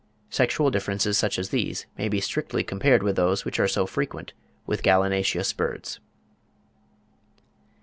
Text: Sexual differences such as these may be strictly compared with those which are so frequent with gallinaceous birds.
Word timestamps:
Sexual 0.31 0.71
differences 0.71 1.15
such 1.15 1.37
as 1.37 1.49
these 1.49 1.85
may 1.95 2.09
be 2.09 2.19
strictly 2.19 2.63
compared 2.63 3.03
with 3.03 3.15
those 3.17 3.45
which 3.45 3.59
are 3.59 3.67
so 3.67 3.85
frequent 3.85 4.33
with 4.65 4.81
gallinaceous 4.81 5.53
birds. 5.53 5.99